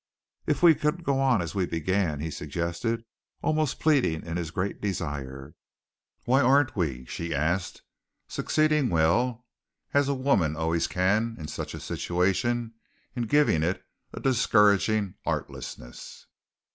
"If 0.47 0.63
we 0.63 0.73
could 0.73 1.03
go 1.03 1.19
on 1.19 1.43
as 1.43 1.53
we 1.53 1.67
began," 1.67 2.21
he 2.21 2.31
suggested, 2.31 3.05
almost 3.43 3.79
pleading 3.79 4.25
in 4.25 4.35
his 4.35 4.49
great 4.49 4.81
desire. 4.81 5.53
"Why, 6.25 6.41
aren't 6.41 6.75
we?" 6.75 7.05
she 7.05 7.35
asked, 7.35 7.83
succeeding 8.27 8.89
well, 8.89 9.45
as 9.93 10.09
a 10.09 10.15
woman 10.15 10.55
always 10.55 10.87
can 10.87 11.35
in 11.37 11.47
such 11.47 11.75
a 11.75 11.79
situation, 11.79 12.73
in 13.15 13.27
giving 13.27 13.61
it 13.61 13.85
a 14.11 14.19
discouraging 14.19 15.13
artlessness. 15.23 16.25